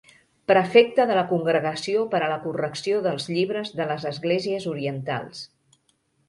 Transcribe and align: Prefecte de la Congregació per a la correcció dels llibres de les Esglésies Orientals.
Prefecte 0.51 1.03
de 1.09 1.17
la 1.17 1.23
Congregació 1.31 2.05
per 2.13 2.21
a 2.27 2.29
la 2.31 2.39
correcció 2.45 3.03
dels 3.09 3.29
llibres 3.35 3.73
de 3.81 3.87
les 3.93 4.07
Esglésies 4.13 4.67
Orientals. 4.73 5.45